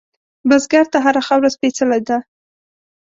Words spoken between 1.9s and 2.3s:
ده